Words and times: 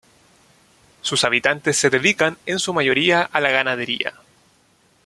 Sus 1.01 1.23
habitantes 1.25 1.77
se 1.77 1.91
dedican 1.91 2.39
en 2.47 2.57
su 2.57 2.73
mayoría 2.73 3.21
a 3.21 3.39
la 3.39 3.51
ganadería. 3.51 4.15